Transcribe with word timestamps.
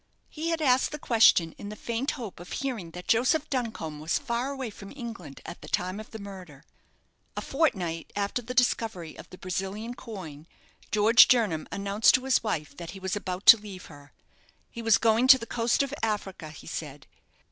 He 0.31 0.47
had 0.49 0.63
asked 0.63 0.91
the 0.91 0.97
question 0.97 1.51
in 1.59 1.69
the 1.69 1.75
faint 1.75 2.09
hope 2.17 2.39
of 2.39 2.51
hearing 2.53 2.89
that 2.89 3.07
Joseph 3.07 3.47
Duncombe 3.51 3.99
was 3.99 4.17
far 4.17 4.49
away 4.49 4.71
from 4.71 4.91
England 4.95 5.41
at 5.45 5.61
the 5.61 5.67
time 5.67 5.99
of 5.99 6.09
the 6.09 6.17
murder. 6.17 6.63
A 7.37 7.41
fortnight 7.41 8.11
after 8.15 8.41
the 8.41 8.55
discovery 8.55 9.15
of 9.15 9.29
the 9.29 9.37
Brazilian 9.37 9.93
coin, 9.93 10.47
George 10.91 11.27
Jernam 11.27 11.67
announced 11.71 12.15
to 12.15 12.23
his 12.25 12.41
wife 12.41 12.75
that 12.77 12.91
he 12.97 12.99
was 12.99 13.15
about 13.15 13.45
to 13.45 13.57
leave 13.57 13.85
her. 13.93 14.11
He 14.71 14.81
was 14.81 14.97
going 14.97 15.27
to 15.27 15.37
the 15.37 15.45
coast 15.45 15.83
of 15.83 15.93
Africa, 16.01 16.49
he 16.49 16.65
said. 16.65 17.05